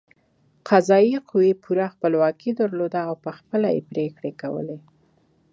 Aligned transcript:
قضايي 0.69 1.15
قوه 1.29 1.51
پوره 1.63 1.87
خپلواکي 1.93 2.51
درلوده 2.59 2.99
او 3.09 3.13
په 3.23 3.31
خپله 3.37 3.67
پرېکړې 3.91 4.31
کولې. 4.41 4.77